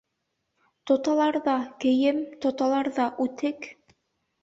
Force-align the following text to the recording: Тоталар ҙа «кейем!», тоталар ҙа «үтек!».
Тоталар 0.91 1.37
ҙа 1.49 1.55
«кейем!», 1.85 2.25
тоталар 2.49 2.93
ҙа 2.99 3.11
«үтек!». 3.29 3.73